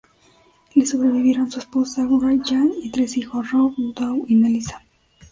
[0.75, 4.81] Le sobrevivieron su esposa, Wray Jean, y tres hijos: Rob, Doug, y Melissa.